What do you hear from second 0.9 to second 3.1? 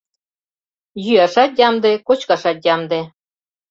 Йӱашат ямде, кочкашат ямде